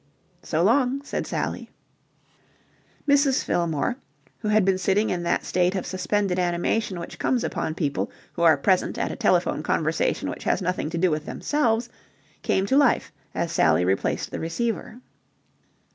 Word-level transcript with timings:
"So 0.41 0.63
long," 0.63 1.03
said 1.03 1.27
Sally. 1.27 1.69
Mrs. 3.07 3.43
Fillmore, 3.43 3.97
who 4.39 4.47
had 4.47 4.65
been 4.65 4.79
sitting 4.79 5.11
in 5.11 5.21
that 5.21 5.45
state 5.45 5.75
of 5.75 5.85
suspended 5.85 6.39
animation 6.39 6.99
which 6.99 7.19
comes 7.19 7.43
upon 7.43 7.75
people 7.75 8.09
who 8.33 8.41
are 8.41 8.57
present 8.57 8.97
at 8.97 9.11
a 9.11 9.15
telephone 9.15 9.61
conversation 9.61 10.27
which 10.27 10.45
has 10.45 10.59
nothing 10.59 10.89
to 10.89 10.97
do 10.97 11.11
with 11.11 11.27
themselves, 11.27 11.87
came 12.41 12.65
to 12.65 12.77
life 12.77 13.11
as 13.35 13.51
Sally 13.51 13.85
replaced 13.85 14.31
the 14.31 14.39
receiver. 14.39 15.01